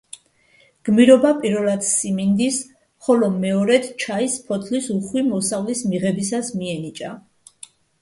[0.87, 2.57] გმირობა პირველად სიმინდის,
[3.09, 7.17] ხოლო მეორედ ჩაის ფოთლის უხვი მოსავლის მიღებისას მიენიჭა.